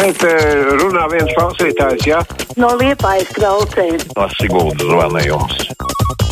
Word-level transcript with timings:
šeit 0.00 0.24
eh, 0.24 0.72
runā 0.80 1.04
viens 1.12 1.30
klausītājs, 1.36 2.08
jā? 2.08 2.20
No 2.60 2.72
liepājas 2.80 3.30
kraucēm. 3.36 3.98
No 4.16 4.28
Siguldas 4.38 4.88
zvanījums. 4.88 5.64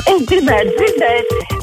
Es 0.08 0.24
gribētu 0.28 0.76
dzirdēt. 0.78 1.56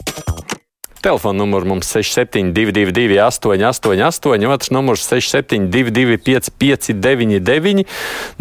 Telefona 1.06 1.38
numurs 1.38 1.68
mums 1.70 1.90
6722, 1.94 3.20
888, 3.22 4.46
otrs 4.50 4.72
numurs 4.74 5.04
672, 5.06 6.18
559, 6.26 7.84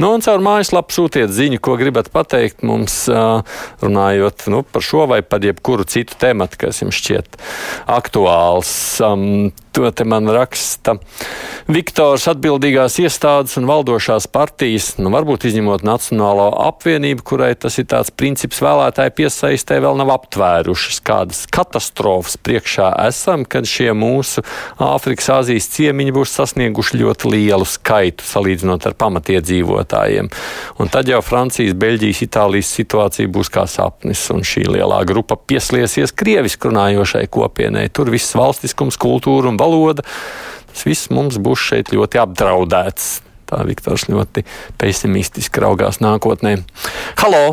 nu, 0.00 0.08
un 0.08 0.24
caur 0.24 0.44
mājaslapu 0.44 0.96
sūtiet 0.96 1.32
ziņu, 1.32 1.60
ko 1.60 1.76
gribat 1.80 2.08
pateikt 2.12 2.64
mums, 2.64 3.02
runājot 3.84 4.46
nu, 4.52 4.62
par 4.64 4.84
šo 4.84 5.04
vai 5.12 5.20
par 5.20 5.44
jebkuru 5.44 5.84
citu 5.84 6.16
tematu, 6.20 6.56
kas 6.64 6.80
jums 6.80 6.96
šķiet 7.04 7.36
aktuāls. 8.00 8.72
To 9.75 9.91
te 9.91 10.04
man 10.06 10.30
raksta 10.30 10.95
Viktors, 11.64 12.27
atbildīgās 12.29 12.98
iestādes 13.00 13.56
un 13.56 13.64
valdošās 13.64 14.27
partijas, 14.28 14.91
nu, 15.00 15.09
varbūt 15.10 15.47
izņemot 15.48 15.80
Nacionālo 15.83 16.50
apvienību, 16.66 17.24
kurai 17.24 17.55
tas 17.56 17.78
ir 17.80 17.87
tāds 17.88 18.12
princips 18.12 18.60
vēlētāju 18.60 19.14
piesaistē, 19.16 19.78
vēl 19.80 19.97
nav 19.97 20.12
aptvērušas, 20.12 20.98
kādas 21.09 21.41
katastrofas 21.48 22.37
priekšā 22.37 22.91
esam, 23.06 23.47
kad 23.48 23.64
šie 23.66 23.95
mūsu 23.97 24.45
Āfrikas, 24.77 25.30
Āzijas 25.38 25.70
ciemiņi 25.73 26.12
būs 26.14 26.36
sasnieguši 26.36 27.00
ļoti 27.00 27.33
lielu 27.33 27.66
skaitu 27.66 28.28
salīdzinot 28.28 28.84
ar 28.84 28.98
pamatiedzīvotājiem. 29.00 30.28
Un 30.84 30.92
tad 30.92 31.09
jau 31.09 31.22
Francijas, 31.25 31.72
Beļģijas, 31.80 32.22
Itālijas 32.28 32.75
situācija 32.77 33.33
būs 33.33 33.50
kā 33.50 33.64
sapnis, 33.70 34.22
un 34.36 34.45
šī 34.45 34.66
lielā 34.77 35.00
grupa 35.09 35.41
pieslēsies 35.41 36.12
krieviski 36.12 36.69
runājošai 36.69 37.25
kopienai. 37.33 37.88
Tur 37.88 38.12
viss 38.12 38.36
valstiskums, 38.36 39.00
kultūra 39.00 39.48
un 39.48 39.63
valoda. 39.64 40.04
Tas 40.74 40.84
viss 40.88 41.10
mums 41.14 41.38
būs 41.38 41.68
šeit 41.70 41.92
ļoti 41.95 42.20
apdraudēts. 42.22 43.14
Tā 43.45 43.60
Viktors 43.68 44.06
ļoti 44.09 44.45
pesimistiski 44.80 45.62
raugās 45.62 46.00
nākotnē. 46.02 46.56
Halo! 47.20 47.52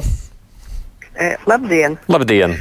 E, 1.14 1.36
labdien! 1.46 2.00
Labdien! 2.10 2.56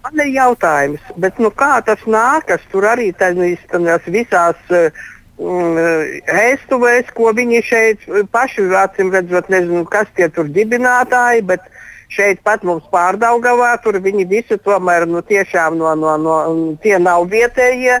Man 0.00 0.22
ir 0.24 0.30
jautājums, 0.32 1.02
bet, 1.20 1.36
nu, 1.38 1.50
kā 1.52 1.76
tas 1.84 2.00
nākas 2.08 2.62
tur 2.72 2.86
arī 2.88 3.10
tādās 3.12 4.06
visās 4.08 4.56
mm, 4.72 6.22
ēstuvēs, 6.40 7.12
ko 7.14 7.34
viņi 7.36 7.60
šeit 7.68 8.08
paši 8.32 8.64
acīm 8.80 9.12
redzot, 9.12 9.52
nezinu, 9.52 9.84
kas 9.92 10.08
tie 10.16 10.30
tur 10.32 10.48
dibinātāji, 10.48 11.44
bet 11.52 11.68
šeit 12.10 12.40
pat 12.48 12.64
mums 12.66 12.88
pārdaugavā, 12.90 13.74
tur 13.84 14.00
viņi 14.00 14.24
visi 14.32 14.58
tomēr 14.64 15.04
nu, 15.06 15.20
tiešām 15.20 15.76
no, 15.78 15.92
no, 16.00 16.16
no, 16.16 16.40
tie 16.82 16.96
nav 16.98 17.28
vietējie. 17.30 18.00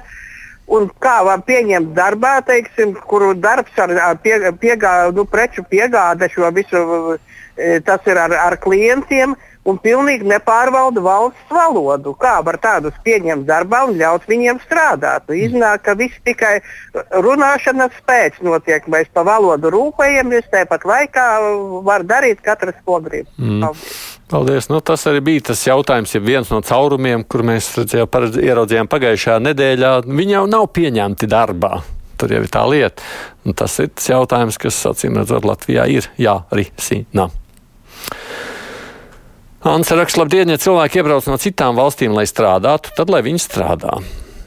un 0.70 0.88
kā 1.02 1.18
var 1.26 1.42
pieņemt 1.46 1.92
darbā, 1.96 2.38
teiksim, 2.46 2.94
kuru 3.10 3.32
darbs 3.34 3.78
ar, 3.82 3.92
ar 4.04 4.18
pie, 4.22 4.38
piegādu, 4.62 5.16
nu, 5.18 5.26
preču 5.28 5.64
piegāde 5.70 6.30
šo 6.30 6.50
visu, 6.54 6.82
e, 7.56 7.78
tas 7.86 8.06
ir 8.06 8.20
ar, 8.22 8.36
ar 8.38 8.58
klientiem. 8.62 9.34
Un 9.68 9.76
pilnīgi 9.76 10.24
nepārvalda 10.24 11.02
valsts 11.04 11.52
valodu. 11.52 12.14
Kā 12.20 12.38
var 12.44 12.56
tādus 12.62 12.96
pieņemt 13.04 13.44
darbā 13.48 13.82
un 13.90 13.98
ļaut 14.00 14.24
viņiem 14.28 14.60
strādāt? 14.64 15.26
Nu, 15.28 15.36
iznāk, 15.36 15.82
ka 15.84 15.92
viss 16.00 16.16
tikai 16.24 16.54
runāšanas 16.94 17.98
pēc 18.08 18.40
notiek. 18.46 18.88
Mēs 18.88 19.10
pa 19.12 19.24
valodu 19.26 19.68
rūpējamies, 19.74 20.48
tāpat 20.54 20.86
laikā 20.88 21.26
var 21.84 22.06
darīt 22.08 22.40
katrs, 22.44 22.80
ko 22.88 23.02
grib. 23.04 23.28
Mm. 23.36 23.66
Paldies. 23.66 24.00
Paldies. 24.30 24.70
Nu, 24.72 24.80
tas 24.80 25.04
arī 25.10 25.20
bija 25.26 25.50
tas 25.50 25.66
jautājums, 25.66 26.14
ja 26.14 26.22
viens 26.24 26.52
no 26.54 26.62
caurumiem, 26.64 27.26
kur 27.28 27.44
mēs 27.44 27.68
redzējām, 27.82 28.08
paredz, 28.08 28.40
ieraudzījām 28.40 28.88
pagājušajā 28.88 29.40
nedēļā. 29.50 29.94
Viņi 30.08 30.36
jau 30.38 30.44
nav 30.48 30.70
pieņemti 30.72 31.28
darbā. 31.28 31.82
Tur 32.20 32.32
jau 32.32 32.40
ir 32.44 32.50
tā 32.52 32.64
lieta. 32.68 33.04
Un 33.48 33.56
tas 33.56 33.76
ir 33.82 33.92
tas 33.92 34.08
jautājums, 34.12 34.56
kas, 34.60 34.80
acīm 34.88 35.20
redzot, 35.20 35.44
Latvijā 35.48 35.86
ir 35.88 36.08
jārisina. 36.20 37.30
Ansa 39.60 39.92
raksta, 39.98 40.22
labdien, 40.22 40.48
ja 40.48 40.56
cilvēki 40.56 41.02
iebrauc 41.02 41.26
no 41.28 41.36
citām 41.36 41.76
valstīm, 41.76 42.14
lai 42.16 42.24
strādātu, 42.24 42.94
tad 42.96 43.10
lai 43.12 43.20
viņi 43.26 43.42
strādā. 43.44 43.98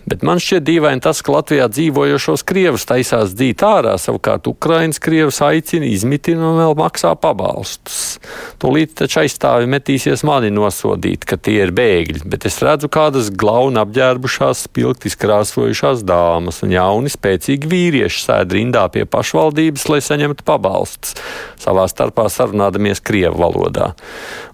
Bet 0.04 0.24
man 0.28 0.42
šķiet 0.44 0.66
dīvaini 0.68 1.00
tas, 1.04 1.22
ka 1.24 1.32
Latvijā 1.38 1.70
dzīvojošos 1.72 2.42
krievus 2.48 2.84
taisās 2.90 3.32
dzīt 3.38 3.62
ārā, 3.64 3.94
savukārt 4.02 4.50
Ukraiņas 4.52 5.00
krievus 5.04 5.40
aicina, 5.46 5.88
izmitina 5.88 6.50
un 6.50 6.60
vēl 6.60 6.76
maksā 6.76 7.14
pabalstus. 7.16 8.18
Tūlīt 8.60 8.98
taču 9.00 9.22
aizstāvi 9.22 9.70
metīsies 9.72 10.26
mani 10.28 10.52
nosodīt, 10.52 11.24
ka 11.28 11.38
tie 11.40 11.62
ir 11.64 11.72
bēgļi, 11.76 12.26
bet 12.28 12.48
es 12.50 12.60
redzu 12.64 12.90
kādas 12.92 13.30
glauni 13.32 13.80
apģērbušās, 13.80 14.66
spilgti 14.68 15.08
izkrāsojušās 15.08 16.04
dāmas 16.08 16.60
un 16.68 16.76
jauni 16.76 17.12
spēcīgi 17.14 17.72
vīrieši 17.72 18.26
sēd 18.26 18.58
rindā 18.58 18.84
pie 18.92 19.06
pašvaldības, 19.08 19.88
lai 19.88 20.02
saņemtu 20.04 20.44
pabalstus, 20.48 21.16
savā 21.64 21.88
starpā 21.88 22.28
sarunādamies 22.28 23.00
krievu 23.00 23.40
valodā. 23.40 23.94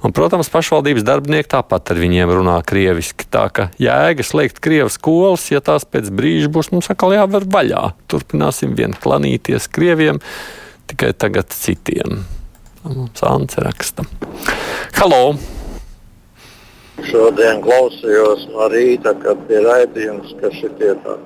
Un, 0.06 0.14
protams, 0.16 0.52
pašvaldības 0.54 1.04
darbinieki 1.09 1.50
tāpat 1.58 1.90
ar 1.90 2.00
viņiem 2.06 2.38
runā 2.38 2.62
krieviski, 2.70 3.26
tā 3.34 3.50
ka 3.50 3.70
jēga 3.82 4.24
slēgt 4.24 4.62
krievu 4.64 4.94
skolas 4.94 5.39
skolas, 5.40 5.52
ja 5.52 5.62
tās 5.62 5.86
pēc 5.86 6.10
brīža 6.12 6.50
būs 6.50 6.72
mums 6.72 6.90
atkal 6.90 7.14
jāver 7.14 7.46
vaļā. 7.46 7.94
Turpināsim 8.08 8.76
vien 8.76 8.94
klanīties 8.94 9.70
krieviem, 9.72 10.20
tikai 10.88 11.14
tagad 11.14 11.50
citiem. 11.50 12.26
Mums 12.84 13.24
Ants 13.24 13.58
raksta. 13.58 14.04
Halo! 14.98 15.38
Šodien 17.00 17.62
klausījos 17.64 18.50
no 18.52 18.68
rīta, 18.68 19.14
kad 19.24 19.38
bija 19.48 19.62
raidījums, 19.64 20.36
ka 20.42 20.52
šī 20.52 20.70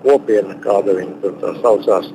kopiena, 0.03 0.55
kāda 0.61 0.93
viņi 0.93 1.15
tur 1.21 1.33
tā 1.41 1.53
saucās, 1.63 2.11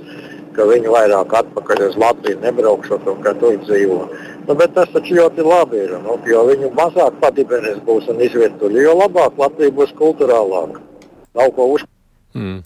ka 0.54 0.64
viņi 0.64 0.88
vairāk 0.88 1.34
atpakaļ 1.34 1.88
uz 1.88 1.96
Latviju 1.98 2.38
nebraukšot 2.44 3.08
un 3.10 3.22
ka 3.22 3.34
tur 3.34 3.58
dzīvo. 3.64 4.00
Nu, 4.46 4.54
bet 4.54 4.74
tas 4.74 4.88
taču 4.94 5.18
ļoti 5.18 5.42
labi 5.42 5.82
ir, 5.82 5.96
nu, 6.04 6.18
jo 6.26 6.44
viņu 6.46 6.70
mazāk 6.78 7.18
padibenis 7.20 7.82
būs 7.84 8.06
un 8.08 8.22
izvietuļi, 8.22 8.84
jo 8.86 8.94
labāk 8.94 9.34
Latvija 9.38 9.74
būs 9.74 9.90
kulturālāka 9.98 10.87
nav 11.38 11.54
ko 11.56 11.70
uzspēlēt. 11.76 11.94
Mm. 12.38 12.58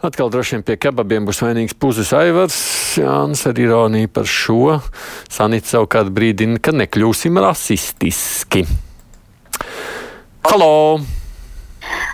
Atkal 0.00 0.30
droši 0.32 0.56
vien 0.56 0.62
pie 0.64 0.78
kebabiem 0.80 1.26
būs 1.28 1.42
vainīgs 1.44 1.76
puzes 1.76 2.14
aivars. 2.16 2.56
Jānis 2.96 3.42
ar 3.44 3.58
ironiju 3.60 4.08
par 4.08 4.24
šo. 4.24 4.78
Sanita 5.28 5.74
savukārt 5.74 6.08
brīdina, 6.16 6.56
ka 6.56 6.72
nekļūsim 6.72 7.36
rasistiski. 7.44 8.64
Halo! 10.48 11.00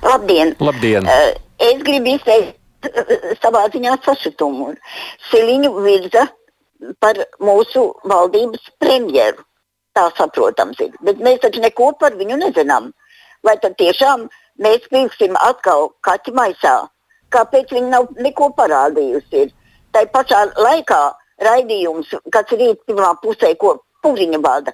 Labdien! 0.03 0.57
Labdien. 0.59 1.07
Uh, 1.07 1.31
es 1.63 1.79
gribu 1.87 2.17
izteikt 2.17 2.91
uh, 2.91 3.13
savā 3.45 3.69
ziņā 3.71 3.95
sašutumu. 4.03 4.73
Siliņu 5.31 5.71
virza 5.85 6.27
par 6.99 7.21
mūsu 7.39 7.85
valdības 8.03 8.67
premjeru. 8.83 9.47
Tā 9.95 10.09
saprotams 10.19 10.83
ir. 10.83 10.91
Bet 11.07 11.23
mēs 11.23 11.39
taču 11.47 11.63
neko 11.63 11.93
par 12.01 12.19
viņu 12.19 12.41
nezinām. 12.43 12.91
Vai 13.47 13.55
tad 13.63 13.79
tiešām 13.79 14.27
uh, 14.27 14.43
mēs 14.63 14.89
kļūsim 14.91 15.37
atkal 15.41 15.91
kaķi 16.07 16.35
maisā. 16.37 16.77
Kāpēc 17.35 17.73
viņi 17.75 17.91
nav 17.91 18.09
neko 18.23 18.51
parādījusi? 18.57 19.49
Tā 19.93 20.05
pašā 20.13 20.43
laikā 20.57 21.01
raidījums, 21.43 22.13
kas 22.33 22.53
rīt 22.53 22.83
pirmā 22.89 23.15
pusē, 23.23 23.55
ko 23.61 23.79
Pūriņa 24.05 24.39
vada, 24.45 24.73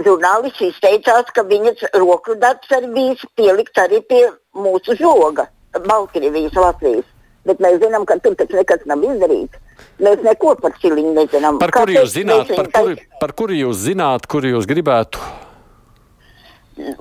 žurnālists 0.00 0.62
izteicās, 0.64 1.28
ka 1.34 1.44
viņas 1.44 1.82
roku 1.98 2.36
darbs 2.40 2.70
arī 2.72 2.88
bijis 2.94 3.26
pielikts 3.36 3.82
arī 3.82 4.00
pie 4.08 4.22
mūsu 4.56 4.96
žoga, 4.96 5.48
Baltkrievijas, 5.76 6.56
Latvijas. 6.56 7.04
Bet 7.44 7.58
mēs 7.60 7.80
zinām, 7.82 8.06
ka 8.06 8.16
tur 8.22 8.36
taču 8.38 8.54
nekas 8.54 8.84
nav 8.86 9.02
izdarīts. 9.02 9.58
Mēs 10.02 10.22
neko 10.22 10.54
par 10.62 10.76
siliņu 10.78 11.14
nezinām. 11.16 11.58
Par 11.58 11.74
kuru 11.74 11.98
jūs 11.98 12.12
zināt, 12.14 12.52
par 12.54 12.70
kuru, 12.70 12.98
par 13.20 13.34
kuru 13.38 13.56
jūs 13.64 13.80
zināt, 13.82 14.28
kuru 14.30 14.54
jūs 14.56 14.68
gribētu 14.70 15.41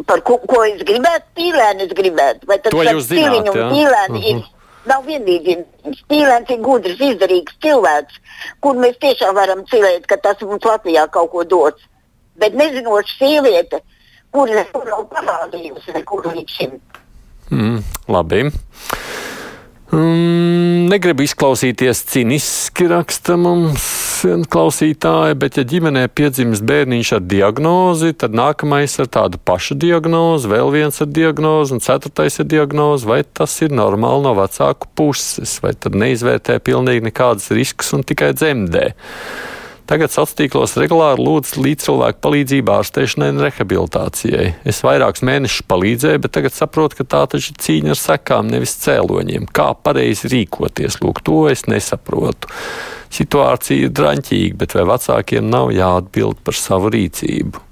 par 0.05 0.23
ko, 0.27 0.37
ko 0.47 0.63
es 0.67 0.81
gribētu, 0.87 1.27
pīlēni 1.37 1.87
gribētu. 1.95 2.47
Vai 2.49 2.57
tas 2.63 2.73
ir 2.73 3.03
stiliņš 3.05 3.53
un 3.53 3.61
pīlēni? 3.75 4.17
Uh 4.17 4.25
-huh. 4.25 4.33
ir, 4.33 4.49
Nav 4.89 5.03
vienīgi 5.05 5.59
spīlēns 5.99 6.49
ir 6.49 6.61
gudrs, 6.65 7.01
izdarīgs 7.05 7.53
cilvēks, 7.61 8.15
kur 8.65 8.79
mēs 8.81 8.97
tiešām 9.03 9.35
varam 9.37 9.61
cerēt, 9.69 10.07
ka 10.09 10.17
tas 10.17 10.41
mums 10.41 10.65
Latvijā 10.65 11.05
kaut 11.13 11.29
ko 11.31 11.43
dos. 11.43 11.73
Bet 12.41 12.55
nezinoša 12.57 13.13
sieviete, 13.19 13.81
kur 14.33 14.49
nekur 14.49 14.87
nav 14.89 15.05
parādījusi 15.11 15.93
nekur 15.93 16.25
līdz 16.31 16.55
šim. 16.57 16.73
Mm, 17.51 17.83
labi. 18.09 18.47
Mm, 19.91 20.89
negribu 20.89 21.27
izklausīties 21.27 22.01
ciniski, 22.09 22.87
raksta 22.89 23.37
mums 23.37 24.10
klausītāji, 24.21 25.35
bet, 25.41 25.57
ja 25.57 25.65
ģimenē 25.67 26.05
piedzimst 26.13 26.65
bērniņš 26.67 27.11
ar 27.17 27.23
diagnozi, 27.25 28.11
tad 28.17 28.35
nākamais 28.37 28.97
ar 29.01 29.09
tādu 29.11 29.39
pašu 29.41 29.77
diagnozi, 29.81 30.49
vēl 30.51 30.71
viens 30.73 31.01
ar 31.01 31.09
diagnozi 31.09 31.75
un 31.77 31.83
ceturtais 31.83 32.39
ar 32.41 32.49
diagnozi, 32.51 33.07
vai 33.09 33.21
tas 33.23 33.55
ir 33.65 33.73
normāli 33.73 34.27
no 34.27 34.35
vecāku 34.37 34.89
puses, 34.95 35.57
vai 35.63 35.73
tad 35.73 35.97
neizvērtē 35.97 36.59
pilnīgi 36.61 37.07
nekādas 37.09 37.49
riskus 37.55 37.93
un 37.97 38.05
tikai 38.07 38.33
dzemdē. 38.37 38.85
Tagad 39.91 40.07
sociālos 40.07 40.37
tīklos 40.39 40.73
regulāri 40.79 41.19
lūdz 41.19 41.49
līdz 41.59 41.83
cilvēku 41.83 42.21
palīdzību 42.23 42.71
ārstēšanai 42.71 43.25
un 43.33 43.41
rehabilitācijai. 43.43 44.45
Es 44.71 44.77
vairākus 44.87 45.25
mēnešus 45.27 45.65
palīdzēju, 45.67 46.21
bet 46.23 46.31
tagad 46.37 46.55
saprotu, 46.55 47.01
ka 47.01 47.05
tā 47.11 47.25
taču 47.33 47.51
ir 47.51 47.57
cīņa 47.65 47.91
ar 47.91 47.99
sekām, 47.99 48.47
nevis 48.53 48.77
cēloņiem. 48.85 49.49
Kā 49.51 49.65
pareizi 49.75 50.31
rīkoties? 50.31 51.01
Lūk, 51.03 51.19
to 51.27 51.41
es 51.51 51.65
nesaprotu. 51.67 52.47
Situācija 53.11 53.89
ir 53.89 53.93
draņķīga, 53.99 54.61
bet 54.63 54.77
vai 54.79 54.87
vecākiem 54.93 55.51
nav 55.51 55.75
jāatbild 55.75 56.39
par 56.47 56.55
savu 56.55 56.95
rīcību? 56.95 57.67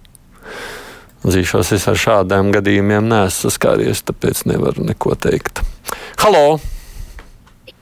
Zīšos 1.23 1.71
es 1.79 1.87
ar 1.87 2.03
šādiem 2.03 2.51
gadījumiem 2.59 3.07
neesmu 3.15 3.47
saskāries, 3.47 4.03
tāpēc 4.11 4.43
nevaru 4.51 4.91
neko 4.91 5.15
teikt. 5.15 5.63
Halo! 6.19 6.59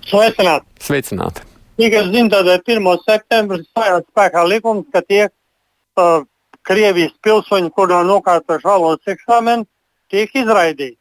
Sveicināti! 0.06 0.68
Sveicināti! 0.78 1.57
Cik 1.78 1.94
es 1.94 2.08
zinu, 2.10 2.30
tad 2.34 2.48
1. 2.50 2.88
septembrī 3.06 3.60
stājās 3.62 4.06
spēkā 4.08 4.42
likums, 4.50 4.88
ka 4.90 5.04
tie 5.06 5.28
uh, 5.28 6.24
Krievijas 6.66 7.14
pilsoņi, 7.22 7.70
kur 7.76 7.92
nav 7.92 8.08
nokārtojuši 8.10 8.66
valodas 8.66 9.14
eksāmenu, 9.14 9.68
tiek 10.10 10.34
izraidīti. 10.42 10.98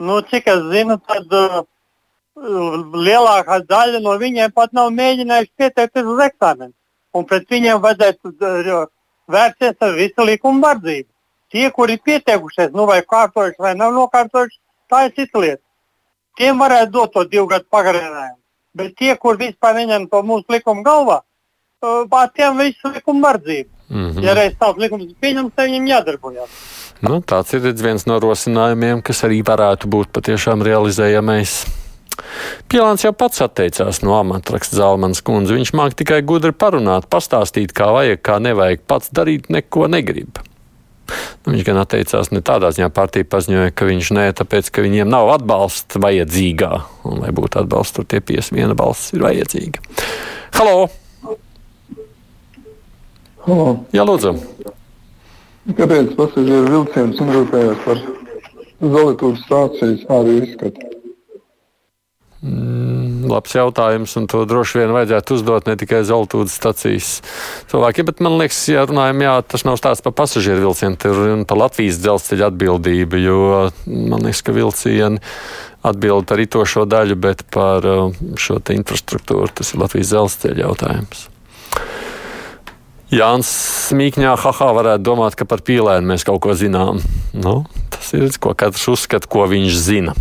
Nu, 0.00 0.22
cik 0.32 0.48
es 0.54 0.64
zinu, 0.72 0.96
tad 1.04 1.36
uh, 1.36 1.60
lielākā 2.96 3.60
daļa 3.68 4.00
no 4.00 4.16
viņiem 4.24 4.56
pat 4.56 4.72
nav 4.72 4.88
mēģinājuši 4.96 5.52
pieteikties 5.60 6.12
uz 6.16 6.26
eksāmenu. 6.30 6.72
Un 7.12 7.28
pret 7.28 7.44
viņiem 7.52 7.84
vajadzētu 7.84 8.32
uh, 8.32 8.84
vērsties 9.36 9.76
ar 9.84 9.96
visu 10.00 10.30
likumu 10.32 10.64
vardzību. 10.64 11.10
Tie, 11.52 11.68
kuri 11.76 12.00
pieteikušies, 12.00 12.72
nu 12.72 12.88
vai 12.88 13.02
kārtojuši 13.04 13.60
vai 13.60 13.76
nav 13.76 13.92
nokārtojuši, 14.00 14.62
tā 14.88 15.10
ir 15.10 15.18
cita 15.20 15.44
lieta. 15.44 15.66
Tiem 16.40 16.64
varētu 16.64 16.96
dot 16.96 17.12
to 17.12 17.28
divu 17.28 17.50
gadu 17.52 17.68
pagarinājumu. 17.68 18.41
Bet 18.74 18.96
tie, 18.96 19.16
kur 19.20 19.36
vispār 19.36 19.76
neņem 19.80 20.08
to 20.12 20.22
mūsu 20.24 20.54
likumu 20.54 20.84
galvā, 20.86 21.20
pār 22.10 22.30
tiem 22.36 22.58
visu 22.58 22.92
likumu 22.94 23.22
vardzību. 23.26 23.70
Mm 23.92 24.10
-hmm. 24.10 24.24
Ja 24.24 24.34
reiz 24.34 24.54
tāds 24.60 24.78
likums 24.78 25.04
ir 25.04 25.16
pieņemts, 25.20 25.52
tad 25.56 25.68
viņiem 25.68 25.86
jādarbojas. 25.86 26.50
Nu, 27.02 27.20
tāds 27.20 27.52
ir 27.54 27.72
viens 27.82 28.06
no 28.06 28.18
rosinājumiem, 28.20 29.02
kas 29.02 29.24
arī 29.24 29.42
varētu 29.42 29.86
būt 29.86 30.12
patiešām 30.12 30.62
realizējamais. 30.62 31.66
Pielāns 32.68 33.04
jau 33.04 33.12
pats 33.12 33.40
atteicās 33.40 34.02
no 34.02 34.14
amata, 34.18 34.52
raksta 34.52 34.76
Zalmans 34.76 35.22
kundze. 35.22 35.54
Viņš 35.54 35.72
māk 35.72 35.94
tikai 35.94 36.22
gudri 36.22 36.52
parunāt, 36.52 37.08
pastāstīt, 37.12 37.72
kā 37.72 37.92
vajag, 37.92 38.22
kā 38.22 38.38
nevajag, 38.38 38.80
pats 38.86 39.10
darīt 39.10 39.50
neko 39.50 39.88
negrib. 39.88 40.38
Nu, 41.42 41.52
viņš 41.52 41.64
gan 41.66 41.80
atteicās 41.82 42.30
ne 42.30 42.42
tādā 42.44 42.70
ziņā, 42.74 42.88
partija 42.94 43.26
paziņoja, 43.28 43.74
ka 43.74 43.88
viņš 43.88 44.10
nē, 44.14 44.26
tāpēc, 44.38 44.70
ka 44.70 44.84
viņiem 44.84 45.10
nav 45.10 45.30
atbalsta 45.34 46.00
vajadzīgā. 46.02 46.72
Un, 47.08 47.22
lai 47.24 47.32
būtu 47.34 47.62
atbalsts, 47.62 47.96
tur 47.98 48.06
tie 48.08 48.22
pies 48.22 48.52
viena 48.54 48.76
balss 48.78 49.12
ir 49.16 49.24
vajadzīga. 49.26 49.82
Halo! 50.58 50.86
Halo. 53.42 53.68
Jā, 53.90 54.06
lūdzu! 54.06 54.36
Kāpēc 55.78 56.14
pasažieru 56.18 56.70
vilciens 56.70 57.20
norūpējās 57.22 57.82
par 57.86 58.00
Zolitūras 58.82 59.42
stācijas 59.46 60.06
ārēju 60.10 60.46
izskatu? 60.46 60.88
Mm, 62.42 62.81
labs 63.32 63.56
jautājums, 63.56 64.14
un 64.20 64.28
to 64.30 64.44
droši 64.48 64.82
vien 64.82 64.94
vajadzētu 64.94 65.38
uzdot 65.38 65.68
ne 65.70 65.76
tikai 65.80 66.02
Zeltūdas 66.08 66.54
stacijas 66.60 67.10
cilvēkiem, 67.72 68.08
bet 68.10 68.22
man 68.24 68.38
liekas, 68.40 68.60
ja 68.70 68.84
runājam, 68.88 69.24
jā, 69.26 69.34
tas 69.54 69.66
nav 69.68 69.80
stāsts 69.80 70.04
par 70.04 70.14
pasažieru 70.20 70.68
vilcienu, 70.68 71.00
tur 71.00 71.20
ir 71.26 71.44
par 71.48 71.60
Latvijas 71.64 72.00
dzelzceļa 72.02 72.52
atbildību, 72.52 73.22
jo 73.24 73.42
man 73.88 74.28
liekas, 74.28 74.44
ka 74.46 74.56
vilcieni 74.56 75.22
atbild 75.82 76.28
par 76.30 76.40
itošo 76.42 76.86
daļu, 76.86 77.18
bet 77.18 77.44
par 77.52 77.86
uh, 77.88 78.24
šo 78.38 78.60
infrastruktūru 78.70 79.50
tas 79.58 79.74
ir 79.74 79.82
Latvijas 79.82 80.14
dzelzceļa 80.14 80.66
jautājums. 80.66 81.28
Jānis 83.12 83.52
Mīkņā, 83.92 84.38
haha, 84.40 84.70
varētu 84.78 85.04
domāt, 85.04 85.34
ka 85.36 85.44
par 85.44 85.60
pīlēnu 85.66 86.14
mēs 86.14 86.24
kaut 86.24 86.40
ko 86.46 86.54
zinām. 86.56 87.02
Nu, 87.36 87.58
tas 87.92 88.14
ir, 88.16 88.30
ko 88.40 88.54
katrs 88.56 88.86
uzskata, 88.88 89.28
ko 89.28 89.44
viņš 89.50 89.76
zina. 89.76 90.14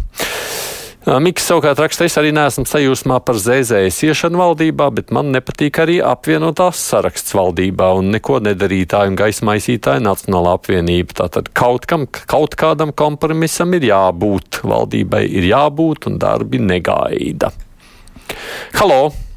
Miks 1.01 1.47
savukārt 1.49 1.79
raksta, 1.81 2.05
es 2.05 2.13
arī 2.21 2.29
neesmu 2.37 2.61
sajūsmā 2.69 3.15
par 3.25 3.39
zēzējas 3.41 3.95
iešanu 4.05 4.37
valdībā, 4.37 4.91
bet 4.93 5.09
man 5.09 5.31
nepatīk 5.33 5.79
arī 5.81 5.95
apvienotās 6.05 6.77
saraksts 6.91 7.33
valdībā 7.33 7.87
un 7.97 8.11
neko 8.13 8.37
nedarītāju 8.45 9.09
un 9.09 9.17
gaismaisītāju 9.17 10.03
Nacionālā 10.05 10.53
apvienība. 10.59 11.17
Tātad 11.23 11.49
kaut, 11.57 11.89
kam, 11.89 12.05
kaut 12.05 12.53
kādam 12.53 12.93
kompromisam 12.93 13.73
ir 13.79 13.89
jābūt, 13.89 14.61
valdībai 14.61 15.25
ir 15.25 15.49
jābūt 15.49 16.05
un 16.11 16.21
darbi 16.21 16.61
negaida. 16.61 17.49
Halo! 18.77 19.30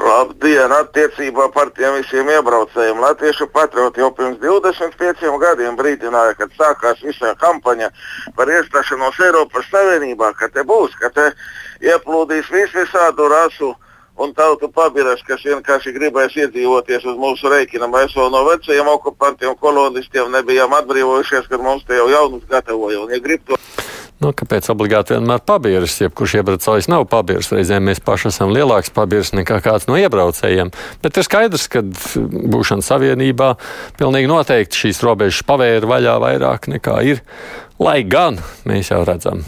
Labdien! 0.00 0.72
Attiecībā 0.72 1.50
par 1.52 1.70
tiem 1.76 1.98
visiem 1.98 2.28
iebraucējiem. 2.32 3.02
Latviešu 3.04 3.50
patrioti 3.52 4.00
jau 4.00 4.08
pirms 4.16 4.38
25 4.40 5.34
gadiem 5.42 5.76
brīdināja, 5.76 6.38
kad 6.38 6.54
sākās 6.56 7.02
visa 7.04 7.34
kampaņa 7.40 7.90
par 8.36 8.48
iestāšanos 8.48 9.20
Eiropas 9.26 9.68
Savienībā, 9.68 10.32
ka 10.40 10.48
te 10.48 10.64
būs, 10.64 10.96
ka 11.00 11.12
te 11.12 11.28
ieplūdīs 11.84 12.48
vis 12.54 12.72
visādu 12.76 13.28
rasu 13.28 13.74
un 14.20 14.32
tautu 14.36 14.68
pabiras, 14.72 15.20
kas 15.26 15.44
vienkārši 15.44 15.92
gribēs 15.96 16.36
iedzīvoties 16.36 17.04
uz 17.08 17.20
mūsu 17.20 17.52
rēķina. 17.52 17.88
Mēs 17.92 18.16
vēl 18.16 18.32
no 18.32 18.44
vecajiem 18.48 18.88
okupantiem, 18.94 19.56
kolonistiem 19.60 20.32
nebijām 20.32 20.76
atbrīvojušies, 20.80 21.48
kad 21.52 21.64
mums 21.64 21.84
te 21.88 22.00
jau 22.00 22.08
jaunus 22.12 22.48
gatavoja. 22.48 23.04
Un, 23.04 23.14
ja 23.14 23.20
grib 23.20 23.44
to 23.48 23.60
Nu, 24.20 24.34
kāpēc 24.36 24.66
obligāti 24.68 25.14
vienmēr 25.14 25.40
pabieris? 25.48 25.94
Jebkurš 26.02 26.34
iebraucējs 26.42 26.90
nav 26.92 27.06
pabieris. 27.08 27.48
Reizēm 27.56 27.86
mēs 27.88 28.02
paši 28.04 28.28
esam 28.28 28.50
lielāks 28.52 28.92
pabieris 28.92 29.32
nekā 29.32 29.62
kāds 29.64 29.86
no 29.88 29.96
iebraucējiem. 29.96 30.68
Bet 31.00 31.16
ir 31.16 31.24
skaidrs, 31.24 31.64
ka 31.72 31.80
būšana 31.80 32.84
savienībā 32.84 33.54
pilnīgi 33.96 34.28
noteikti 34.28 34.82
šīs 34.82 35.00
robežas 35.06 35.46
pavēra 35.48 35.88
vaļā 35.88 36.16
vairāk 36.20 36.68
nekā 36.68 36.98
ir. 37.08 37.22
Lai 37.80 38.02
gan 38.04 38.36
mēs 38.68 38.90
jau 38.92 39.00
redzam, 39.08 39.40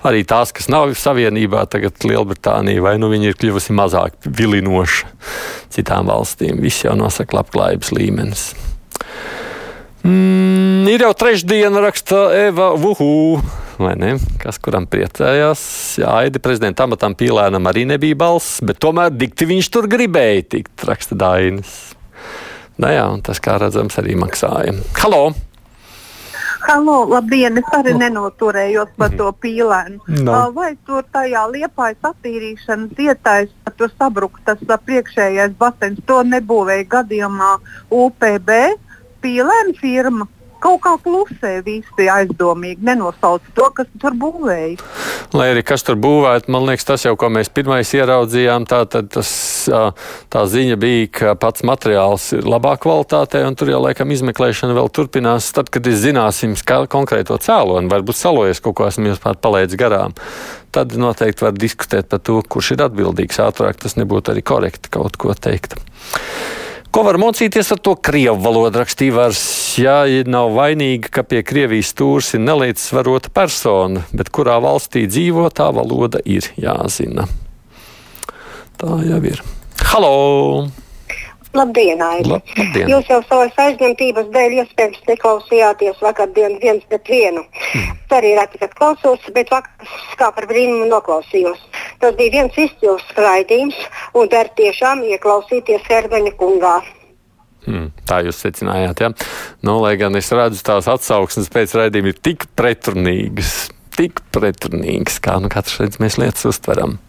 arī 0.00 0.24
tās, 0.24 0.54
kas 0.56 0.70
nav 0.72 0.94
savienībā, 0.96 1.66
tagad 1.68 2.00
Lielbritānija, 2.08 2.80
vai 2.86 2.94
nu 2.96 3.12
viņi 3.12 3.28
ir 3.34 3.36
kļuvusi 3.36 3.76
mazāk 3.76 4.16
vilinoša 4.24 5.12
citām 5.76 6.08
valstīm. 6.08 6.64
Viss 6.64 6.86
jau 6.86 6.96
nosaka 6.96 7.36
labklājības 7.42 7.92
līmenis. 7.92 8.46
Mm, 10.08 10.88
ir 10.88 11.04
jau 11.04 11.12
trešdiena, 11.20 11.84
raksta 11.84 12.30
Eva 12.46 12.72
Vuhu? 12.80 13.65
Kas 14.40 14.56
kuram 14.62 14.86
priecājās? 14.88 15.60
Jā, 16.00 16.12
Aidi 16.22 16.40
prezidenta 16.42 16.86
amatam 16.86 17.16
pīlēnam 17.18 17.68
arī 17.68 17.84
nebija 17.88 18.16
balss, 18.16 18.62
bet 18.64 18.80
tomēr 18.80 19.12
dikti 19.12 19.48
viņš 19.50 19.68
tur 19.72 19.88
gribēja 19.92 20.46
tikt, 20.56 20.86
raksta 20.88 21.18
Dainis. 21.18 21.74
Nu 22.80 22.88
jā, 22.92 23.04
un 23.12 23.20
tas, 23.24 23.40
kā 23.40 23.58
redzams, 23.60 23.96
arī 24.00 24.16
maksāja. 24.20 24.72
Halo! 25.00 25.30
Halo, 26.66 26.96
labdien! 27.06 27.60
Es 27.60 27.68
arī 27.76 27.92
nenoturējos 27.94 28.96
par 28.98 29.12
to 29.16 29.28
pīlēnu. 29.44 30.00
No. 30.26 30.38
Vai 30.56 30.72
tur 30.88 31.04
tajā 31.14 31.44
liepājas 31.52 32.08
attīrīšanas 32.10 33.02
ietājs, 33.06 33.52
tur 33.78 33.92
sabruka 33.92 34.42
tas 34.48 34.80
priekšējais 34.88 35.54
basens, 35.60 36.00
to 36.08 36.22
nebūvēja 36.26 36.88
gadījumā 36.96 37.52
UPB 37.94 38.50
pīlēna 39.22 39.76
firma? 39.78 40.26
Kaut 40.66 40.82
kā 40.84 40.94
klusē, 41.04 41.52
visi 41.66 42.08
aizdomīgi 42.10 42.84
nenosauc 42.86 43.44
to, 43.56 43.68
kas 43.76 43.90
tur 44.02 44.16
būvēja. 44.18 44.76
Lai 45.36 45.48
arī 45.52 45.62
kas 45.66 45.84
tur 45.86 45.98
būvētu, 46.00 46.50
man 46.54 46.66
liekas, 46.68 46.86
tas 46.88 47.06
jau, 47.06 47.14
ko 47.18 47.30
mēs 47.32 47.50
pirmais 47.54 47.90
ieraudzījām, 47.96 48.66
tā, 48.68 48.82
tas, 48.90 49.30
tā 50.32 50.44
ziņa 50.50 50.78
bija, 50.82 51.08
ka 51.20 51.34
pats 51.40 51.64
materiāls 51.66 52.28
ir 52.36 52.48
labā 52.48 52.76
kvalitātē, 52.82 53.44
un 53.46 53.58
tur 53.58 53.72
jau 53.72 53.82
laikam 53.84 54.12
izmeklēšana 54.14 54.76
vēl 54.76 54.90
turpinās. 54.94 55.52
Tad, 55.56 55.70
kad 55.72 55.86
zināsim 55.86 56.56
konkrēto 56.92 57.38
cēloni, 57.42 57.90
varbūt 57.92 58.18
salojies 58.18 58.62
kaut 58.64 58.78
ko 58.78 58.90
esmu 58.90 59.12
vispār 59.12 59.38
palaidis 59.40 59.78
garām, 59.78 60.16
tad 60.74 60.94
noteikti 60.98 61.46
var 61.46 61.56
diskutēt 61.56 62.10
par 62.12 62.22
to, 62.26 62.40
kurš 62.42 62.74
ir 62.74 62.86
atbildīgs 62.88 63.40
ātrāk. 63.42 63.78
Tas 63.80 63.96
nebūtu 63.98 64.34
arī 64.34 64.44
korekti 64.46 64.92
kaut 64.92 65.18
ko 65.20 65.34
teikt. 65.34 65.78
Ko 66.96 67.02
var 67.04 67.18
mocīties 67.20 67.74
ar 67.74 67.80
to 67.84 67.92
krievu 68.00 68.38
valodu 68.40 68.80
rakstīvārs? 68.80 69.40
Jā, 69.76 70.06
nav 70.24 70.54
vainīga, 70.56 71.10
ka 71.12 71.22
pie 71.28 71.42
Krievijas 71.44 71.90
stūrs 71.92 72.30
ir 72.32 72.40
nelīdzsvarota 72.46 73.28
persona, 73.28 74.06
bet 74.16 74.30
kurā 74.32 74.54
valstī 74.64 75.02
dzīvo, 75.04 75.50
tā 75.52 75.66
valoda 75.76 76.22
ir 76.24 76.48
jāzina. 76.56 77.26
Tā 78.80 78.96
jau 79.04 79.20
ir. 79.28 79.42
Halo! 79.90 80.14
Labdien! 81.56 82.00
Labdien. 82.00 82.88
Jūs 82.88 83.12
jau 83.12 83.20
savas 83.28 83.60
aizņemtības 83.66 84.32
dēļ 84.32 84.56
iespējams 84.62 85.04
neklausījāties 85.12 86.00
vakardien 86.04 86.56
viens 86.64 86.84
pret 86.88 87.12
vienu. 87.12 87.44
Mm. 87.44 87.94
Tā 88.08 88.22
arī 88.22 88.32
reti, 88.40 88.60
kad 88.64 88.72
klausos, 88.80 89.28
bet 89.36 89.52
vakar 89.52 89.96
kā 90.16 90.32
par 90.36 90.48
brīnumu 90.48 90.88
noklausījos. 90.88 91.60
Tas 92.00 92.16
bija 92.16 92.38
viens 92.40 92.60
izcils 92.64 93.04
raidījums, 93.16 93.76
un 94.16 94.32
der 94.32 94.48
tiešām 94.56 95.04
ieklausīties 95.04 95.84
Herbeņa 95.92 96.38
kungā. 96.40 96.78
Hmm, 97.66 97.90
tā 98.06 98.20
jūs 98.26 98.38
secinājāt, 98.44 99.02
jā. 99.02 99.10
Ja? 99.10 99.30
Nu, 99.66 99.80
lai 99.82 99.96
gan 99.98 100.14
es 100.18 100.30
redzu, 100.34 100.62
tās 100.66 100.86
atsauksmes 100.90 101.50
pēc 101.52 101.74
raidījuma 101.74 102.12
ir 102.12 102.20
tik 102.22 102.46
pretrunīgas, 102.58 103.56
tik 103.98 104.22
pretrunīgas, 104.34 105.18
kā 105.22 105.40
nu 105.42 105.50
katrs 105.52 105.80
redz, 105.82 105.98
mēs 106.02 106.18
lietas 106.22 106.46
uztveram. 106.52 107.00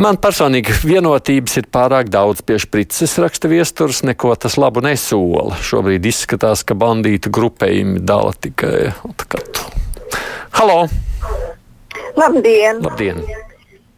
Man 0.00 0.16
personīgi 0.16 0.72
vienotības 0.88 1.58
ir 1.60 1.66
pārāk 1.72 2.08
daudz 2.12 2.40
pie 2.48 2.56
sprites, 2.60 3.12
raksta 3.20 3.50
viesturs, 3.52 4.00
neko 4.08 4.32
tas 4.40 4.56
labu 4.60 4.80
nesola. 4.84 5.58
Šobrīd 5.60 6.08
izskatās, 6.08 6.64
ka 6.64 6.76
bandītu 6.76 7.32
grupējumi 7.32 8.00
dala 8.08 8.32
tikai 8.32 8.92
atkatu. 9.08 9.68
Halo! 10.56 10.86
Labdien! 12.16 12.80
Labdien! 12.84 13.24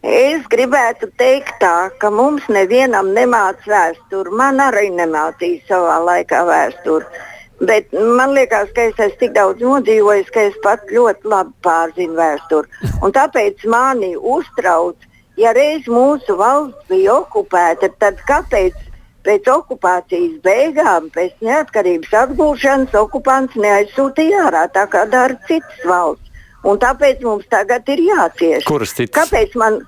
Es 0.05 0.43
gribētu 0.53 1.07
teikt 1.17 1.55
tā, 1.63 1.89
ka 1.97 2.11
mums 2.13 2.43
nevienam 2.45 3.07
nemāca 3.15 3.71
vēsturi. 3.71 4.33
Man 4.37 4.59
arī 4.61 4.91
nemācīja 4.93 5.63
savā 5.65 5.95
laikā 6.05 6.43
vēsturi. 6.45 7.23
Bet 7.65 7.89
man 7.95 8.35
liekas, 8.35 8.69
ka 8.75 8.83
es 8.91 8.99
esmu 8.99 9.17
tik 9.17 9.31
daudz 9.33 9.63
nodzīvojis, 9.65 10.29
ka 10.29 10.43
es 10.51 10.57
pat 10.61 10.83
ļoti 10.93 11.31
labi 11.31 11.55
pārzinu 11.65 12.19
vēsturi. 12.19 12.91
Un 13.01 13.15
tāpēc 13.15 13.63
mani 13.71 14.11
uztrauc, 14.19 15.07
ja 15.41 15.55
reiz 15.57 15.87
mūsu 15.89 16.35
valsts 16.37 16.85
bija 16.91 17.15
okupēta, 17.23 17.89
tad 17.97 18.21
kāpēc 18.29 18.77
pēc 19.25 19.49
okupācijas 19.49 20.37
beigām, 20.45 21.09
pēc 21.15 21.33
neatkarības 21.41 22.13
atgūšanas, 22.21 22.93
okupants 23.01 23.57
neaizsūtīja 23.57 24.45
ārā 24.51 24.67
tā 24.75 24.85
kā 24.91 25.07
dara 25.09 25.39
citas 25.49 25.81
valsts? 25.81 26.29
Un 26.65 26.77
tāpēc 26.81 27.25
mums 27.25 27.49
tagad 27.49 27.89
ir 27.89 28.05
jācieš. 28.05 28.69
Kuras 28.69 28.93
citas? 28.93 29.17
Kāpēc 29.17 29.57
man? 29.57 29.81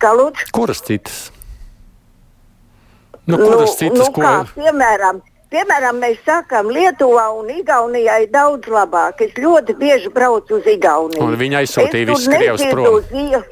Kā 0.00 0.10
lūdzu? 0.16 0.48
Kuras 0.56 0.80
citas? 0.86 1.30
Nu, 3.26 3.36
kuras 3.36 3.76
citas, 3.78 3.98
nu, 4.08 4.12
ko- 4.16 4.22
kā, 4.24 4.32
piemēram, 4.56 5.20
piemēram, 5.52 5.98
mēs 6.02 6.18
sakām, 6.26 6.70
Lietuvā 6.72 7.26
un 7.38 7.50
Igaunijā 7.52 8.16
ir 8.24 8.30
daudz 8.32 8.66
labāk. 8.66 9.20
Es 9.20 9.32
ļoti 9.36 9.76
bieži 9.78 10.10
braucu 10.12 10.58
uz 10.58 10.66
Igauniju. 10.66 11.22
Un 11.22 11.36
viņi 11.36 11.58
aizsūtīja 11.62 12.08
visus 12.10 12.28
krievus 12.32 12.64
prom. 12.70 12.86
uz 12.94 13.04
ie- 13.12 13.44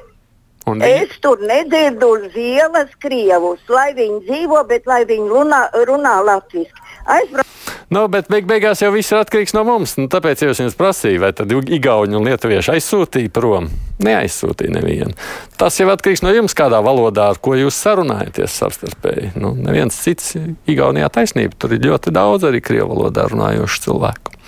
Un 0.69 0.81
viņi, 0.81 1.03
Es 1.03 1.19
tur 1.21 1.39
nedzirdu 1.41 2.09
uz 2.17 2.35
ielas 2.37 2.91
krievus, 3.01 3.61
lai 3.69 3.95
viņi 3.95 4.19
dzīvo, 4.27 4.67
bet 4.69 4.87
lai 4.87 5.05
viņi 5.05 5.29
runā, 5.31 5.71
runā 5.87 6.17
latviešu. 6.25 6.75
Aizbraucu 7.07 7.49
nu, 7.95 8.05
bet 8.13 8.31
beig 8.33 8.49
beigās 8.49 8.83
jau 8.83 8.91
viss 8.95 9.13
ir 9.13 9.21
atkarīgs 9.21 9.55
no 9.57 9.65
mums. 9.69 9.97
Nu, 10.01 10.09
tāpēc 10.13 10.45
jau 10.45 10.51
es 10.53 10.63
jums 10.63 10.77
prasīju, 10.79 11.23
vai 11.23 11.33
tad 11.37 11.53
Igauni 11.53 12.19
un 12.19 12.27
Lietuvieši 12.29 12.75
aizsūtīja 12.77 13.33
prom. 13.35 13.71
Neaizsūtīja 14.05 14.75
nevienu. 14.77 15.15
Tas 15.61 15.79
jau 15.81 15.89
atkarīgs 15.93 16.23
no 16.25 16.33
jums, 16.35 16.57
kādā 16.59 16.81
valodā, 16.85 17.31
ar 17.33 17.41
ko 17.43 17.57
jūs 17.59 17.79
sarunājaties 17.83 18.59
savstarpēji. 18.63 19.33
Nu, 19.41 19.55
neviens 19.59 19.97
cits 20.05 20.37
Igaunijā 20.71 21.11
taisnība. 21.15 21.57
Tur 21.59 21.75
ir 21.77 21.87
ļoti 21.89 22.15
daudz 22.15 22.47
arī 22.49 22.63
krievu 22.65 22.93
valodā 22.95 23.27
runājošu 23.33 23.89
cilvēku. 23.89 24.39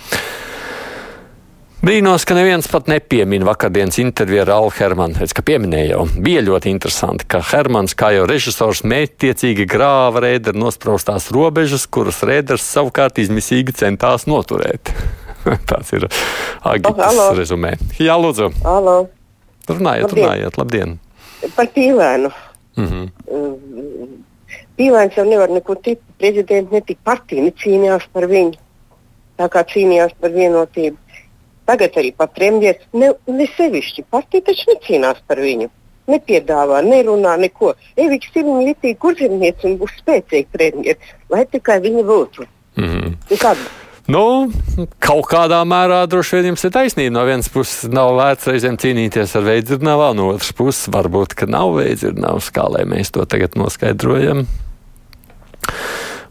Brīnos, 1.81 2.27
ka 2.29 2.35
neviens 2.37 2.67
pat 2.69 2.85
nepiemina 2.91 3.47
vakardienas 3.47 3.97
interviju 4.03 4.43
ar 4.43 4.51
Alu 4.53 4.67
Hermanu. 4.75 5.17
Es 5.25 5.33
kā 5.33 5.41
pieminēju, 5.41 5.87
jau 5.89 6.03
bija 6.21 6.43
ļoti 6.45 6.69
interesanti, 6.69 7.25
ka 7.25 7.39
Hermans, 7.41 7.95
kā 7.97 8.11
jau 8.13 8.27
režisors, 8.29 8.83
mētiecīgi 8.85 9.65
grāva 9.65 10.21
rēderu 10.21 10.61
nospraustās 10.61 11.31
robežas, 11.33 11.87
kuras 11.89 12.21
rēders 12.27 12.67
savukārt 12.69 13.17
izmisīgi 13.23 13.73
centās 13.81 14.27
noturēt. 14.29 14.93
Tāds 15.71 15.89
ir 15.97 16.05
Agitas 16.61 17.01
Halo. 17.01 17.27
rezumē. 17.39 17.73
Jā, 17.97 18.13
lūdzu, 18.21 18.51
Alo, 18.61 18.97
runājiet, 19.65 20.05
Labdien. 20.05 20.21
runājiet, 20.21 20.61
labdien! 20.61 20.97
par 21.57 21.73
pīlēnu. 21.73 22.29
Mhm. 22.77 23.05
Pīlēns 24.77 25.17
jau 25.17 25.25
nevar 25.25 25.49
neko 25.49 25.75
tikt. 25.81 26.05
Prezidents 26.21 26.69
ne 26.69 26.85
tik 26.85 27.01
partija 27.03 27.41
necīnījās 27.41 28.05
par 28.13 28.29
viņu, 28.29 28.53
tā 29.41 29.49
kā 29.49 29.65
cīnījās 29.65 30.13
par 30.21 30.29
vienotību. 30.37 30.97
Tagad 31.71 31.99
arī 32.01 32.11
par 32.17 32.31
premjeru 32.35 32.99
ne, 32.99 33.13
ne 33.31 33.47
sevišķi. 33.55 34.07
Partija 34.11 34.49
taču 34.49 34.73
necīnās 34.73 35.21
par 35.27 35.39
viņu. 35.39 35.69
Nepiedāvā, 36.11 36.81
nerunā 36.83 37.37
neko. 37.39 37.75
Eviks 37.95 38.33
ir 38.35 38.43
viņa 38.43 38.65
litīgi 38.65 38.99
kurzemnieks 38.99 39.69
un 39.69 39.77
būs 39.79 39.93
spēcīga 40.01 40.51
premjeras, 40.51 41.13
lai 41.31 41.45
tikai 41.47 41.79
viņa 41.85 42.03
būtu. 42.09 42.49
Mhm. 42.81 43.15
Nekādu 43.31 43.69
Nu, 44.11 44.49
kaut 44.99 45.27
kādā 45.29 45.61
mērā 45.67 46.01
droši 46.09 46.39
vien 46.39 46.51
jums 46.51 46.65
ir 46.65 46.73
taisnība. 46.73 47.13
No 47.15 47.23
vienas 47.27 47.47
puses 47.53 47.85
nav 47.93 48.15
vērts 48.17 48.49
reizēm 48.49 48.79
cīnīties 48.81 49.35
ar 49.37 49.45
veidzirnavā, 49.45 50.09
no 50.17 50.31
otras 50.33 50.51
puses 50.57 50.89
varbūt, 50.91 51.35
ka 51.37 51.47
nav 51.47 51.75
veidzirnavas, 51.77 52.49
kā 52.51 52.65
lai 52.73 52.83
mēs 52.89 53.13
to 53.13 53.23
tagad 53.29 53.55
noskaidrojam. 53.59 54.47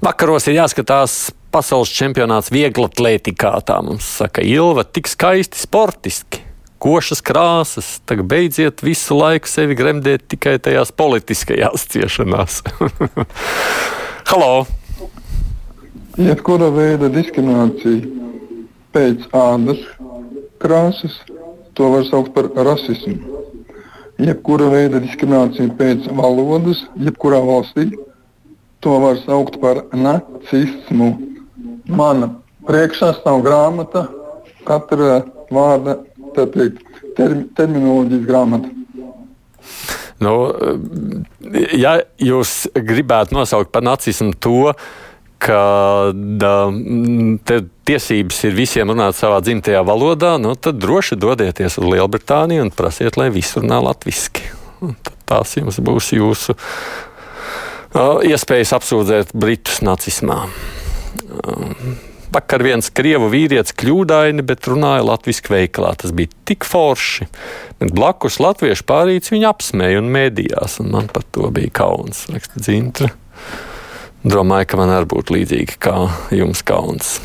Vakaros 0.04 0.48
ir 0.50 0.58
jāskatās 0.58 1.30
pasaules 1.52 1.90
čempionāts 1.94 2.50
vieglatlētikā, 2.54 3.52
tā 3.66 3.80
mums 3.84 4.06
saka 4.20 4.44
Ilva, 4.46 4.84
tik 4.86 5.10
skaisti 5.10 5.58
sportiski. 5.60 6.46
Košas 6.80 7.20
krāsas, 7.20 7.98
tagad 8.08 8.30
beidziet 8.30 8.80
visu 8.80 9.18
laiku 9.18 9.50
sevi 9.52 9.76
gremdēt 9.76 10.24
tikai 10.32 10.54
tajās 10.64 10.94
politiskajās 10.96 11.84
ciešanās. 11.92 12.62
Halo! 14.30 14.64
Jebkura 16.16 16.70
veida 16.72 17.10
diskriminācija 17.12 18.00
pēc 18.96 19.28
ādas 19.36 19.84
krāsas, 20.62 21.18
to 21.76 21.92
var 21.92 22.08
saukt 22.08 22.32
par 22.32 22.48
rasismu. 22.56 23.18
Jebkura 24.20 24.72
veida 24.72 25.04
diskriminācija 25.04 25.76
pēc 25.76 26.08
valodas, 26.16 26.86
jebkurā 26.96 27.44
valstī, 27.44 27.90
to 28.80 28.96
var 29.04 29.20
saukt 29.26 29.60
par 29.60 29.84
nacismu. 29.92 31.29
Mana 31.90 32.30
priekšā 32.68 33.12
stāv 33.18 33.42
grāmata, 33.44 34.06
katra 34.66 35.22
vārda 35.50 35.98
teikt, 36.36 36.84
term, 37.18 37.46
terminoloģijas 37.56 38.26
grāmata. 38.28 38.70
Nu, 40.20 40.34
ja 41.72 41.94
jūs 42.20 42.66
gribētu 42.76 43.34
nosaukt 43.38 43.72
par 43.72 43.84
nacismu 43.86 44.34
to, 44.36 44.72
ka 45.40 45.60
tiesības 47.88 48.42
ir 48.44 48.56
visiem 48.58 48.92
runāt 48.92 49.16
savā 49.16 49.40
dzimtajā 49.44 49.80
valodā, 49.88 50.34
nu, 50.42 50.52
tad 50.60 50.76
droši 50.82 51.16
dodieties 51.16 51.78
uz 51.80 51.86
Lielbritāniju 51.88 52.66
un 52.66 52.74
prasiet, 52.76 53.16
lai 53.16 53.30
visi 53.32 53.56
runā 53.62 53.80
latviešu. 53.88 54.52
Tās 55.28 55.56
jums 55.56 55.80
būs 55.84 56.12
jūsu 56.16 56.56
uh, 56.56 58.20
iespējas 58.26 58.74
apsūdzēt 58.76 59.32
Britus 59.36 59.80
nacismā. 59.84 60.44
Um, 61.30 61.98
Vakar 62.30 62.62
viens 62.62 62.86
krievu 62.94 63.26
vīrietis 63.32 63.74
kļūdaini, 63.80 64.44
bet 64.46 64.68
runāja 64.70 65.02
latviešu 65.02 65.50
veikalā. 65.50 65.96
Tas 65.98 66.12
bija 66.14 66.30
tik 66.46 66.66
forši. 66.68 67.26
Bet 67.80 67.90
blakus 67.96 68.38
latviešu 68.38 68.86
pārīts 68.86 69.32
viņu 69.34 69.48
apsmēja 69.50 69.98
un 69.98 70.12
mēdījās, 70.14 70.78
un 70.84 70.92
man 70.94 71.10
par 71.10 71.26
to 71.34 71.50
bija 71.54 71.72
kauns. 71.80 72.28
Raksta 72.30 72.62
Dzintra. 72.62 73.10
Domāju, 74.22 74.68
ka 74.70 74.78
man 74.78 74.92
arī 74.94 75.10
būtu 75.10 75.34
līdzīgi 75.38 75.78
kā 75.82 75.96
jums 76.36 76.62
kauns. 76.62 77.16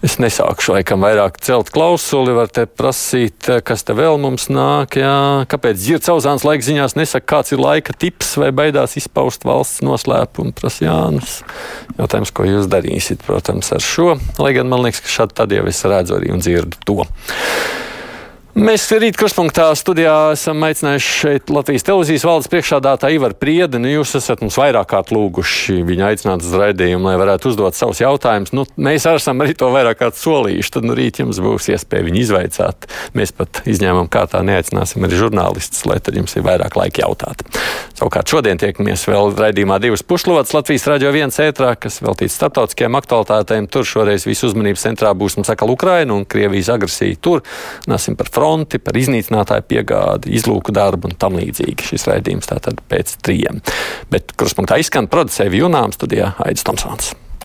Es 0.00 0.14
nesākšu 0.16 0.72
laikam 0.78 1.02
vairāk 1.04 1.34
celt 1.44 1.68
klausuli, 1.74 2.32
var 2.32 2.48
te 2.48 2.62
prasīt, 2.64 3.50
kas 3.68 3.84
te 3.84 3.92
vēl 3.92 4.16
mums 4.22 4.46
nāk. 4.48 4.96
Jā. 4.96 5.44
Kāpēc 5.50 5.76
Dzirds 5.76 6.08
Auzāns 6.08 6.46
laika 6.48 6.64
ziņās 6.64 6.96
nesaka, 6.96 7.26
kāds 7.34 7.52
ir 7.52 7.60
laika 7.60 7.92
tips 7.92 8.32
vai 8.40 8.48
baidās 8.56 8.96
izpaust 8.96 9.44
valsts 9.44 9.84
noslēpumu, 9.84 10.54
prasa 10.56 10.86
Jānis. 10.86 11.42
Jautājums, 11.98 12.32
ko 12.32 12.48
jūs 12.48 12.70
darīsiet, 12.72 13.20
protams, 13.26 13.68
ar 13.76 13.84
šo. 13.84 14.14
Lai 14.40 14.54
gan 14.56 14.72
man 14.72 14.86
liekas, 14.86 15.04
ka 15.04 15.12
šādi 15.18 15.36
tad 15.42 15.52
jau 15.52 15.68
es 15.68 15.84
redzu 15.84 16.16
arī 16.16 16.32
un 16.32 16.40
dzirdu 16.40 16.80
to. 16.88 17.04
Mēs 18.60 18.82
rīt 18.92 19.16
kruspunktā 19.16 19.70
studijā 19.72 20.34
esam 20.34 20.60
aicinājuši 20.66 21.12
šeit 21.16 21.50
Latvijas 21.54 21.86
televīzijas 21.86 22.24
valdes 22.28 22.48
priekšādātāju 22.52 23.16
Ivaru 23.16 23.36
Priedi. 23.40 23.78
Nu, 23.80 23.88
jūs 23.88 24.10
esat 24.18 24.42
mums 24.44 24.58
vairāk 24.60 24.90
kārt 24.90 25.12
lūguši 25.16 25.78
viņu 25.88 26.04
aicināt 26.04 26.44
uz 26.44 26.52
raidījumu, 26.60 27.08
lai 27.08 27.14
varētu 27.16 27.48
uzdot 27.48 27.78
savus 27.78 28.02
jautājumus. 28.02 28.52
Nu, 28.52 28.66
mēs 28.76 29.06
arī 29.08 29.22
esam 29.22 29.40
arī 29.40 29.54
to 29.56 29.70
vairāk 29.72 30.02
kārt 30.02 30.18
solījuši. 30.20 30.72
Tad 30.74 30.84
nu, 30.84 30.96
rīt 30.98 31.22
jums 31.22 31.40
būs 31.40 31.70
iespēja 31.72 32.04
viņu 32.04 32.20
izvaicāt. 32.20 32.84
Mēs 33.16 33.32
pat 33.38 33.62
izņēmumā 33.64 34.12
kārtā 34.12 34.42
neaicināsim 34.44 35.08
arī 35.08 35.22
žurnālistus, 35.22 35.86
lai 35.88 35.96
tad 36.04 36.20
jums 36.20 36.36
ir 36.36 36.44
vairāk 36.44 36.76
laika 36.76 37.06
jautāt. 37.06 37.46
Savukārt 37.96 38.28
šodien 38.28 38.60
tiekamies 38.60 39.06
vēl 39.08 39.32
raidījumā 39.40 39.80
divas 39.80 40.04
pušlovatas 40.04 40.52
Latvijas 40.58 40.84
radio 40.92 41.14
viens 41.16 41.40
ētrā, 41.40 41.72
kas 41.80 42.02
veltīts 42.04 42.36
starptautiskajām 42.36 43.00
aktualitātēm. 43.00 43.72
Tur 43.72 43.88
šoreiz 43.88 44.28
visu 44.28 44.52
uzmanības 44.52 44.84
centrā 44.84 45.16
būs 45.16 45.40
mums 45.40 45.48
atkal 45.48 45.72
Ukraina 45.72 46.12
un 46.12 46.28
Krievijas 46.28 46.68
agresija. 46.76 47.16
Tur 47.24 47.40
runāsim 47.88 48.20
par 48.20 48.28
fronti, 48.28 48.49
par 48.82 48.98
iznīcinātāju 49.00 49.66
piegādi, 49.70 50.34
izlūku 50.40 50.74
darbu 50.76 51.10
un 51.10 51.16
tam 51.20 51.38
līdzīgi. 51.40 51.90
Šis 51.92 52.08
raidījums 52.10 52.50
tātad 52.50 52.82
pēc 52.90 53.18
trījiem. 53.24 53.62
Bet 54.12 54.36
kruspunktā 54.38 54.80
izskan 54.82 55.10
producēja 55.10 55.52
Junām 55.62 55.94
studijā 55.96 56.34
Aidis 56.46 56.66
Tomsons. 56.66 57.14